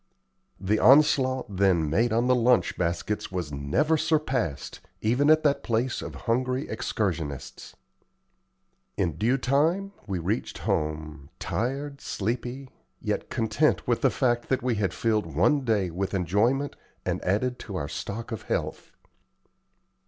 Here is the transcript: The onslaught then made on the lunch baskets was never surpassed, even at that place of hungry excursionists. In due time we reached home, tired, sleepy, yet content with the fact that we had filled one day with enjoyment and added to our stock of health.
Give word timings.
The 0.59 0.79
onslaught 0.79 1.57
then 1.57 1.87
made 1.87 2.11
on 2.11 2.25
the 2.25 2.33
lunch 2.33 2.75
baskets 2.75 3.31
was 3.31 3.51
never 3.51 3.97
surpassed, 3.97 4.79
even 4.99 5.29
at 5.29 5.43
that 5.43 5.61
place 5.61 6.01
of 6.01 6.15
hungry 6.25 6.67
excursionists. 6.67 7.75
In 8.97 9.15
due 9.15 9.37
time 9.37 9.91
we 10.07 10.17
reached 10.17 10.57
home, 10.65 11.29
tired, 11.37 12.01
sleepy, 12.01 12.67
yet 12.99 13.29
content 13.29 13.87
with 13.87 14.01
the 14.01 14.09
fact 14.09 14.49
that 14.49 14.63
we 14.63 14.73
had 14.73 14.91
filled 14.91 15.35
one 15.35 15.63
day 15.63 15.91
with 15.91 16.15
enjoyment 16.15 16.75
and 17.05 17.23
added 17.23 17.59
to 17.59 17.75
our 17.75 17.87
stock 17.87 18.31
of 18.31 18.41
health. 18.49 18.89